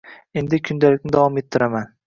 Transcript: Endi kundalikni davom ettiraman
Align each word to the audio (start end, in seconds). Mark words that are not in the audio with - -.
Endi 0.41 0.59
kundalikni 0.69 1.13
davom 1.19 1.39
ettiraman 1.45 1.91